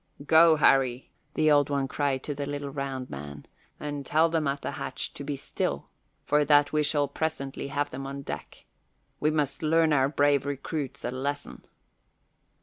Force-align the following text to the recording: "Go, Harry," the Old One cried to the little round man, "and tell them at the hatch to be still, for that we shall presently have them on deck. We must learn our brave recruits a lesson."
"Go, 0.25 0.55
Harry," 0.55 1.11
the 1.35 1.51
Old 1.51 1.69
One 1.69 1.87
cried 1.87 2.23
to 2.23 2.33
the 2.33 2.47
little 2.47 2.71
round 2.71 3.11
man, 3.11 3.45
"and 3.79 4.03
tell 4.03 4.29
them 4.29 4.47
at 4.47 4.63
the 4.63 4.71
hatch 4.71 5.13
to 5.13 5.23
be 5.23 5.35
still, 5.35 5.89
for 6.25 6.43
that 6.43 6.73
we 6.73 6.81
shall 6.81 7.07
presently 7.07 7.67
have 7.67 7.91
them 7.91 8.07
on 8.07 8.23
deck. 8.23 8.65
We 9.19 9.29
must 9.29 9.61
learn 9.61 9.93
our 9.93 10.09
brave 10.09 10.43
recruits 10.43 11.05
a 11.05 11.11
lesson." 11.11 11.65